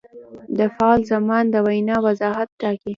[0.57, 2.89] د فعل زمان د وینا وضاحت ټاکي.